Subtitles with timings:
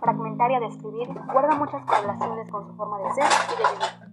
[0.00, 4.07] fragmentaria de escribir guarda muchas correlaciones con su forma de ser y de vivir.